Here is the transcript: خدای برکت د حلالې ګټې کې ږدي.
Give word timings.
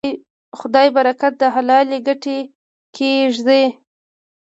خدای 0.59 0.87
برکت 0.95 1.33
د 1.37 1.43
حلالې 1.55 1.99
ګټې 2.07 2.39
کې 2.95 3.11
ږدي. 3.35 3.63